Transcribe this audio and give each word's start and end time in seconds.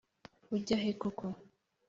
ujya 0.53 0.75
he 0.83 0.91
koko? 1.01 1.27